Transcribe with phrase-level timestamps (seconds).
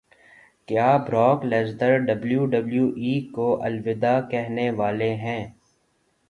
[0.67, 5.43] کیا Brock Lesnar W W E کو الوداع کہنے والے ہیں